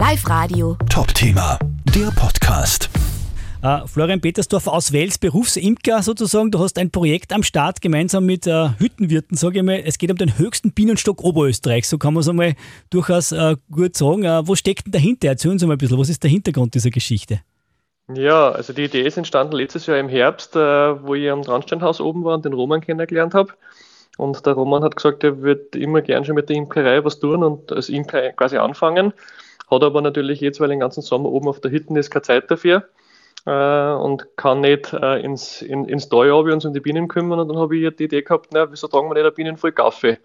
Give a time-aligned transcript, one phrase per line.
[0.00, 0.78] Live Radio.
[0.88, 1.58] Top-Thema,
[1.94, 2.88] der Podcast.
[3.62, 6.50] Äh, Florian Petersdorf aus Wels, Berufsimker sozusagen.
[6.50, 9.82] Du hast ein Projekt am Start gemeinsam mit äh, Hüttenwirten, sage ich mal.
[9.84, 12.54] Es geht um den höchsten Bienenstock Oberösterreichs, so kann man es einmal
[12.88, 14.22] durchaus äh, gut sagen.
[14.22, 15.28] Wo steckt denn dahinter?
[15.28, 17.42] Erzählen Sie mal ein bisschen, was ist der Hintergrund dieser Geschichte?
[18.14, 22.24] Ja, also die Idee ist entstanden letztes Jahr im Herbst, wo ich am Traunsteinhaus oben
[22.24, 23.52] war und den Roman kennengelernt habe.
[24.16, 27.44] Und der Roman hat gesagt, er würde immer gern schon mit der Imkerei was tun
[27.44, 29.12] und als Imker quasi anfangen.
[29.70, 32.50] Hat aber natürlich jetzt, weil den ganzen Sommer oben auf der Hütte ist, keine Zeit
[32.50, 32.88] dafür
[33.46, 37.40] äh, und kann nicht äh, ins, in, ins Tal uns um die Bienen kümmern.
[37.40, 39.72] Und dann habe ich die Idee gehabt, na, wieso tragen wir nicht eine Bienen voll
[39.72, 40.18] Kaffee?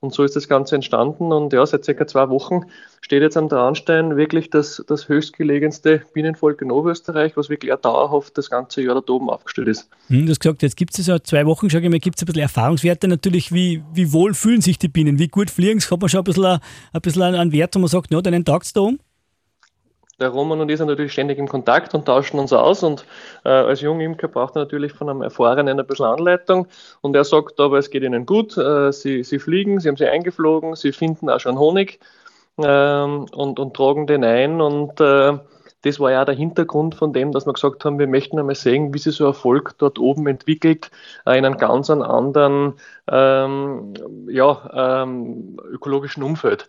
[0.00, 1.32] Und so ist das Ganze entstanden.
[1.32, 2.66] Und ja, seit circa zwei Wochen
[3.00, 8.50] steht jetzt am Traunstein wirklich das, das höchstgelegenste Bienenvolk in Oberösterreich, was wirklich dauerhaft das
[8.50, 9.88] ganze Jahr da oben aufgestellt ist.
[10.08, 12.22] Hm, du hast gesagt, jetzt gibt es ja zwei Wochen, sage ich mal, gibt es
[12.22, 13.52] ein bisschen Erfahrungswerte natürlich.
[13.52, 15.18] Wie, wie wohl fühlen sich die Bienen?
[15.18, 15.90] Wie gut fliegen sie?
[15.90, 18.76] Hat man schon ein bisschen, ein bisschen einen Wert, wo man sagt, ja, deinen taugt
[18.76, 18.98] da um?
[20.18, 23.04] Der Roman und ich sind natürlich ständig im Kontakt und tauschen uns aus und
[23.44, 26.66] äh, als Jungimker braucht er natürlich von einem Erfahrenen ein bisschen Anleitung
[27.02, 30.06] und er sagt aber, es geht ihnen gut, äh, sie, sie fliegen, sie haben sie
[30.06, 32.00] eingeflogen, sie finden auch schon Honig
[32.58, 35.38] ähm, und, und tragen den ein und äh,
[35.82, 38.94] das war ja der Hintergrund von dem, dass wir gesagt haben, wir möchten einmal sehen,
[38.94, 40.90] wie sich so Erfolg dort oben entwickelt,
[41.26, 42.74] in einem ganz anderen
[43.06, 43.94] ähm,
[44.28, 46.68] ja, ähm, ökologischen Umfeld.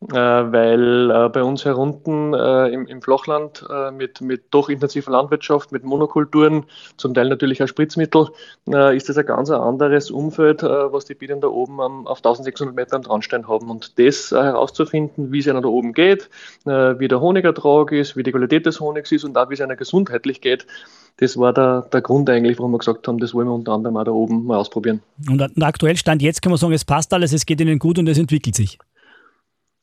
[0.00, 5.10] Äh, weil äh, bei uns herunten äh, im, im, Flachland äh, mit, mit doch intensiver
[5.10, 8.28] Landwirtschaft, mit Monokulturen, zum Teil natürlich auch Spritzmittel,
[8.68, 12.18] äh, ist das ein ganz anderes Umfeld, äh, was die Bienen da oben am, auf
[12.18, 13.70] 1600 Meter am Traunstein haben.
[13.70, 16.30] Und das herauszufinden, wie es einer da oben geht,
[16.64, 19.76] wie der Honigertrag ist, wie die Qualität des Honigs ist und auch wie es einer
[19.76, 20.66] gesundheitlich geht,
[21.16, 23.96] das war der, der Grund eigentlich, warum wir gesagt haben, das wollen wir unter anderem
[23.96, 25.02] auch da oben mal ausprobieren.
[25.28, 28.08] Und aktuell Stand jetzt kann man sagen, es passt alles, es geht Ihnen gut und
[28.08, 28.78] es entwickelt sich.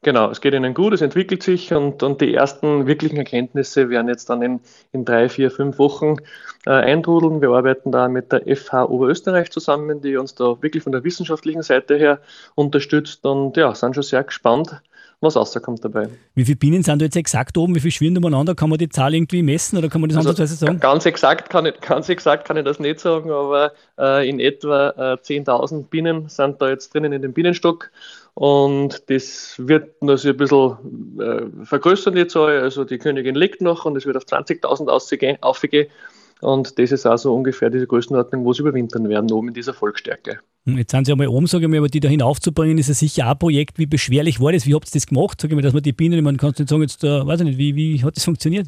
[0.05, 4.07] Genau, es geht ihnen gut, es entwickelt sich und, und die ersten wirklichen Erkenntnisse werden
[4.07, 4.59] jetzt dann in,
[4.91, 6.17] in drei, vier, fünf Wochen
[6.67, 7.41] äh, eintrudeln.
[7.41, 11.63] Wir arbeiten da mit der FH Oberösterreich zusammen, die uns da wirklich von der wissenschaftlichen
[11.63, 12.19] Seite her
[12.53, 14.79] unterstützt und ja, sind schon sehr gespannt,
[15.21, 16.07] was rauskommt dabei.
[16.35, 17.73] Wie viele Bienen sind da jetzt exakt oben?
[17.73, 18.53] Wie viel schwirren umeinander?
[18.53, 20.79] Kann man die Zahl irgendwie messen oder kann man das also, andersweise sagen?
[20.81, 24.89] Ganz exakt, kann ich, ganz exakt kann ich das nicht sagen, aber äh, in etwa
[24.89, 27.89] äh, 10.000 Bienen sind da jetzt drinnen in dem Bienenstock
[28.35, 32.59] und das wird noch so ein bisschen äh, vergrößern, die Zahl.
[32.59, 35.87] Also die Königin liegt noch und es wird auf 20.000 aufgehen.
[36.41, 40.39] Und das ist also ungefähr diese Größenordnung, wo sie überwintern werden, oben in dieser Volksstärke.
[40.65, 42.93] Hm, jetzt sind Sie einmal oben, sage ich mal, aber die dahin aufzubringen, ist ja
[42.93, 43.79] sicher ein Projekt.
[43.79, 44.65] Wie beschwerlich war das?
[44.65, 45.39] Wie habt ihr das gemacht?
[45.39, 47.45] Sag ich mal, dass man die Bienen, man kann nicht sagen, jetzt, uh, weiß ich
[47.45, 48.67] nicht, wie, wie hat das funktioniert?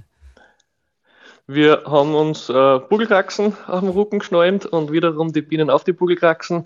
[1.46, 5.94] Wir haben uns äh, Bugelkraxen auf dem Rücken geschnallt und wiederum die Bienen auf die
[5.94, 6.66] Bugelkraxen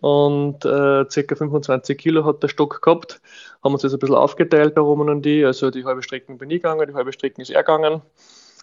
[0.00, 1.36] und äh, ca.
[1.36, 3.20] 25 Kilo hat der Stock gehabt.
[3.62, 5.44] Haben uns das ein bisschen aufgeteilt, der Roman und die.
[5.44, 8.02] Also die halbe Strecke bin ich gegangen, die halbe Strecke ist er gegangen.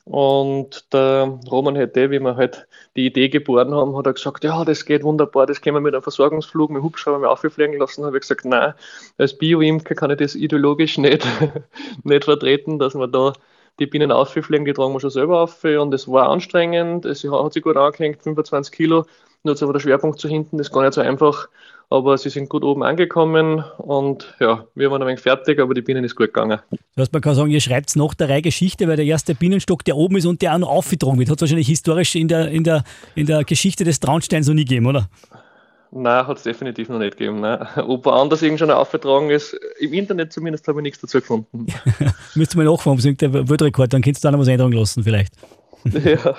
[0.05, 4.63] Und der Roman hätte, wie wir halt die Idee geboren haben, hat er gesagt, ja,
[4.63, 8.05] das geht wunderbar, das können wir mit einem Versorgungsflug, mit Hubschrauber mal auffliegen lassen.
[8.05, 8.75] habe ich gesagt, nein,
[9.17, 11.25] als Bio-Imker kann ich das ideologisch nicht,
[12.03, 13.33] nicht vertreten, dass wir da
[13.79, 15.63] die Bienen auffliegen, die tragen wir schon selber auf.
[15.63, 19.05] Und es war anstrengend, es hat sich gut angehängt, 25 Kilo.
[19.43, 21.47] Nur jetzt aber der Schwerpunkt zu hinten ist gar nicht so einfach.
[21.89, 25.83] Aber sie sind gut oben angekommen und ja, wir waren ein wenig fertig, aber die
[25.83, 26.59] Bienen ist gut gegangen.
[26.71, 29.85] Du hast man kann sagen, ihr schreibt nach der Reihe Geschichte, weil der erste Bienenstock,
[29.85, 32.47] der oben ist und der auch noch aufgetragen wird, hat es wahrscheinlich historisch in der,
[32.49, 35.07] in, der, in der Geschichte des Traunsteins noch nie gegeben, oder?
[35.97, 37.39] Nein, hat es definitiv noch nicht gegeben.
[37.39, 37.65] Nein.
[37.87, 41.67] Ob anders irgend schon aufgetragen ist, im Internet zumindest habe ich nichts dazu gefunden.
[42.35, 45.33] Müsste mal nachfragen, es irgendein Weltrekord, dann könntest du da noch was ändern lassen vielleicht.
[45.85, 46.35] Ja.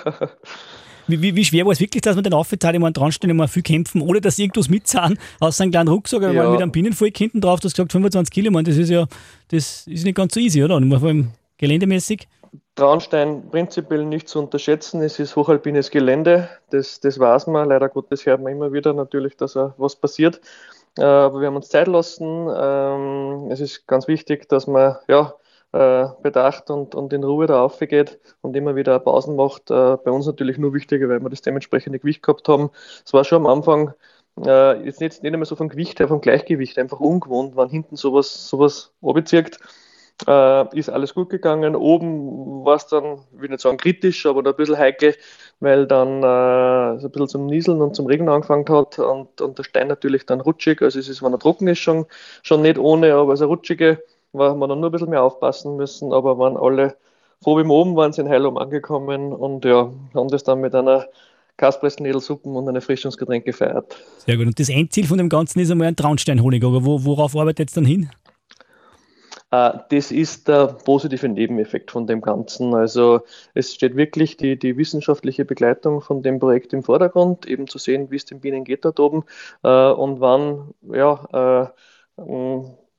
[1.06, 3.30] Wie, wie, wie, schwer war es wirklich, dass man den aufgeteilt, ich meine, dran stehen,
[3.30, 6.50] immer viel kämpfen, ohne dass irgendwas mitzahlen, außer einen kleinen Rucksack, ja.
[6.50, 9.06] mit einem Binnenvolk hinten drauf, du hast gesagt 25 Kilo, man, das ist ja,
[9.46, 10.74] das ist nicht ganz so easy, oder?
[10.74, 12.26] Und vor allem geländemäßig.
[12.74, 15.02] Traunstein prinzipiell nicht zu unterschätzen.
[15.02, 17.68] Es ist hochalpines Gelände, das, das weiß man.
[17.68, 20.40] Leider Gottes hört man immer wieder natürlich, dass was passiert.
[20.98, 22.48] Uh, aber wir haben uns Zeit lassen.
[22.54, 25.34] Ähm, es ist ganz wichtig, dass man ja,
[25.74, 29.70] uh, bedacht und, und in Ruhe da aufgeht und immer wieder Pausen macht.
[29.70, 32.70] Äh, bei uns natürlich nur wichtiger, weil wir das dementsprechende Gewicht gehabt haben.
[33.04, 33.92] Es war schon am Anfang
[34.38, 38.48] jetzt nicht, nicht einmal so vom Gewicht her, vom Gleichgewicht, einfach ungewohnt, wenn hinten sowas,
[38.48, 39.58] sowas abzieht
[40.26, 41.76] äh, ist alles gut gegangen.
[41.76, 45.14] Oben war es dann, ich will nicht sagen kritisch, aber ein bisschen heikel,
[45.60, 49.58] weil dann äh, so ein bisschen zum Nieseln und zum Regen angefangen hat und, und
[49.58, 50.82] der Stein natürlich dann rutschig.
[50.82, 52.06] Also es ist, wenn er trocken ist, schon,
[52.42, 54.02] schon nicht ohne, aber als er rutschige
[54.32, 56.96] war man dann nur ein bisschen mehr aufpassen müssen, aber waren alle
[57.42, 61.06] froh wie oben, waren sie in Heilum angekommen und ja, haben das dann mit einer
[61.56, 63.96] Kaspressknädelsuppen und ein Erfrischungsgetränk gefeiert.
[64.26, 64.46] Sehr gut.
[64.46, 67.74] Und das Endziel von dem Ganzen ist einmal ein Traunsteinhonig, aber wo, worauf arbeitet es
[67.74, 68.10] dann hin?
[69.56, 72.74] Äh, das ist der positive Nebeneffekt von dem Ganzen.
[72.74, 73.20] Also
[73.54, 78.10] es steht wirklich die, die wissenschaftliche Begleitung von dem Projekt im Vordergrund, eben zu sehen,
[78.10, 79.24] wie es den Bienen geht dort oben
[79.62, 81.72] äh, und wann ja,
[82.18, 82.22] äh,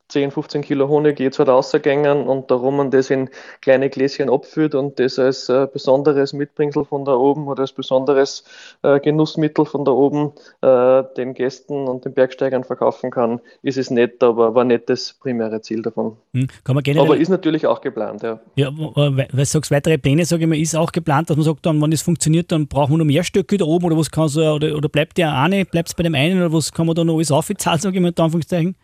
[0.09, 3.29] 10, 15 Kilo Honig je zwei rausgängen und darum man das in
[3.61, 8.45] kleine Gläschen abfüllt und das als äh, besonderes Mitbringsel von da oben oder als besonderes
[8.83, 10.31] äh, Genussmittel von da oben
[10.61, 15.13] äh, den Gästen und den Bergsteigern verkaufen kann, ist es nett, aber war nicht das
[15.13, 16.15] primäre Ziel davon.
[16.33, 18.39] Hm, kann man generell, aber ist natürlich auch geplant, ja.
[18.55, 21.81] Ja, du sagst, weitere Pläne, sage ich mal, ist auch geplant, dass man sagt, dann,
[21.81, 24.41] wenn es funktioniert, dann brauchen wir noch mehr Stöcke da oben oder was kann so,
[24.41, 27.03] oder, oder bleibt der eine, bleibt es bei dem einen oder was kann man da
[27.03, 28.75] noch alles aufzahlen, sage ich mal, in Anführungszeichen?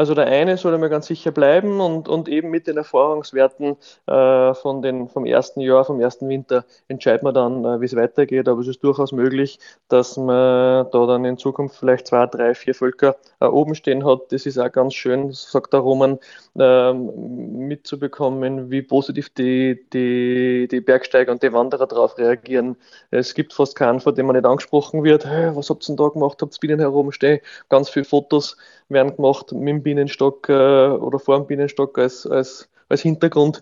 [0.00, 3.76] Also der eine soll einmal ganz sicher bleiben und, und eben mit den Erfahrungswerten
[4.06, 7.94] äh, von den, vom ersten Jahr, vom ersten Winter entscheidet man dann, äh, wie es
[7.94, 8.48] weitergeht.
[8.48, 9.58] Aber es ist durchaus möglich,
[9.88, 14.32] dass man da dann in Zukunft vielleicht zwei, drei, vier Völker äh, oben stehen hat.
[14.32, 16.18] Das ist auch ganz schön, sagt der Roman,
[16.58, 22.76] ähm, mitzubekommen, wie positiv die, die, die Bergsteiger und die Wanderer darauf reagieren.
[23.10, 25.26] Es gibt fast keinen, vor dem man nicht angesprochen wird.
[25.26, 26.38] Hey, was habt ihr denn da gemacht?
[26.40, 27.40] Habt ihr Bienen herumstehen?
[27.68, 28.56] Ganz viele Fotos
[28.88, 33.60] werden gemacht mit dem Bienenstock äh, oder vor dem Bienenstock als, als, als Hintergrund.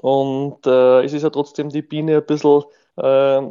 [0.00, 2.62] Und äh, es ist ja trotzdem die Biene ein bisschen
[2.96, 3.42] äh,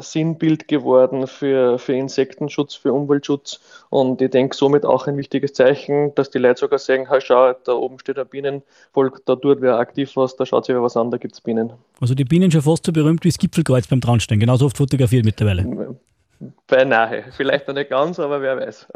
[0.00, 3.60] Sinnbild geworden für, für Insektenschutz, für Umweltschutz.
[3.88, 7.54] Und ich denke somit auch ein wichtiges Zeichen, dass die Leute sogar sagen, hey, schau,
[7.64, 10.96] da oben steht ein Bienenvolk, da tut wer aktiv was, da schaut sich wer was
[10.96, 11.72] an, da gibt es Bienen.
[12.00, 15.24] Also die Bienen schon fast so berühmt wie das Gipfelkreuz beim Traunstein, genauso oft fotografiert
[15.24, 15.96] mittlerweile.
[16.66, 17.24] Beinahe.
[17.36, 18.86] Vielleicht noch nicht ganz, aber wer weiß.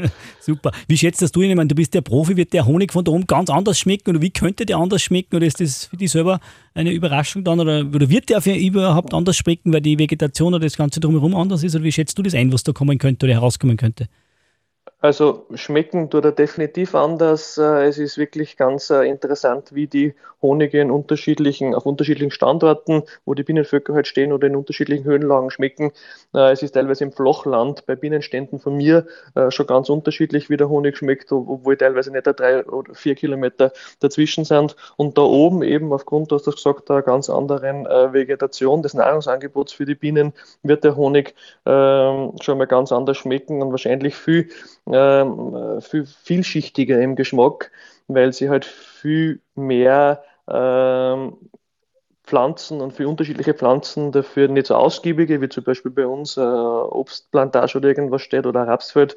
[0.40, 0.72] Super.
[0.88, 1.50] Wie schätzt das du ihn?
[1.50, 4.10] Ich meine, du bist der Profi, wird der Honig von da oben ganz anders schmecken
[4.10, 6.40] oder wie könnte der anders schmecken oder ist das für dich selber
[6.74, 10.76] eine Überraschung dann oder, oder wird der überhaupt anders schmecken, weil die Vegetation oder das
[10.76, 13.34] Ganze drumherum anders ist oder wie schätzt du das ein, was da kommen könnte oder
[13.34, 14.08] herauskommen könnte?
[15.06, 17.58] Also schmecken tut er definitiv anders.
[17.58, 23.04] Äh, es ist wirklich ganz äh, interessant, wie die Honige in unterschiedlichen, auf unterschiedlichen Standorten,
[23.24, 25.92] wo die Bienenvölker halt stehen oder in unterschiedlichen Höhenlagen schmecken.
[26.34, 29.06] Äh, es ist teilweise im Flachland bei Bienenständen von mir
[29.50, 34.44] schon ganz unterschiedlich, wie der Honig schmeckt, obwohl teilweise nicht drei oder vier Kilometer dazwischen
[34.44, 34.76] sind.
[34.96, 39.72] Und da oben eben aufgrund, du hast das gesagt, der ganz anderen Vegetation des Nahrungsangebots
[39.72, 40.32] für die Bienen
[40.62, 41.34] wird der Honig
[41.66, 44.48] ähm, schon mal ganz anders schmecken und wahrscheinlich viel
[44.96, 47.70] ähm, viel vielschichtiger im Geschmack,
[48.08, 51.36] weil sie halt viel mehr ähm,
[52.24, 56.40] Pflanzen und für unterschiedliche Pflanzen dafür nicht so ausgiebige, wie zum Beispiel bei uns äh,
[56.40, 59.16] Obstplantage oder irgendwas steht oder Rapsfeld,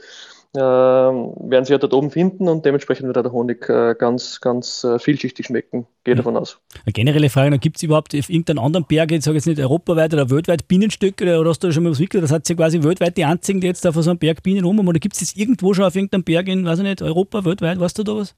[0.58, 4.98] werden sie ja dort oben finden und dementsprechend wird der Honig äh, ganz, ganz äh,
[4.98, 5.86] vielschichtig schmecken.
[6.04, 6.60] Gehe davon aus.
[6.86, 10.14] Eine generelle Frage, gibt es überhaupt auf irgendeinen anderen Berg, ich sage jetzt nicht europaweit
[10.14, 12.24] oder weltweit Bienenstöcke oder, oder hast du da schon mal was wickelt?
[12.24, 14.66] Das hat ja quasi weltweit die einzigen, die jetzt da von so einem Berg Bienen
[14.66, 17.46] rum oder gibt es das irgendwo schon auf irgendeinem Berg in, weiß ich nicht, Europa,
[17.46, 18.36] weltweit, weißt du da was?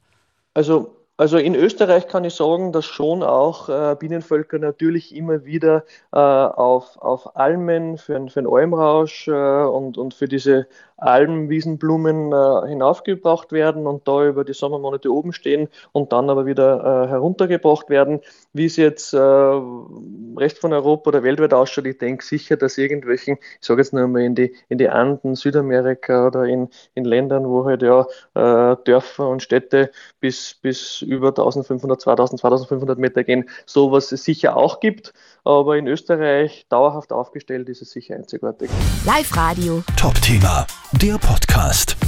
[0.54, 5.84] Also also in Österreich kann ich sagen, dass schon auch äh, Bienenvölker natürlich immer wieder
[6.12, 10.66] äh, auf, auf Almen für, für einen Almrausch äh, und, und für diese
[11.02, 17.06] Almwiesenblumen äh, hinaufgebracht werden und da über die Sommermonate oben stehen und dann aber wieder
[17.06, 18.22] äh, heruntergebracht werden.
[18.54, 23.38] Wie es jetzt äh, Rest von Europa oder weltweit ausschaut, ich denke sicher, dass irgendwelchen,
[23.60, 27.46] ich sage jetzt nur mal in die, in die Anden, Südamerika oder in, in Ländern,
[27.46, 28.06] wo halt ja
[28.36, 34.56] äh, Dörfer und Städte bis, bis über 1500, 2000, 2500 Meter gehen, sowas es sicher
[34.56, 35.14] auch gibt.
[35.44, 38.70] Aber in Österreich dauerhaft aufgestellt ist es sicher einzigartig.
[39.06, 39.84] Live Radio.
[39.98, 42.01] Top Thema, der Podcast.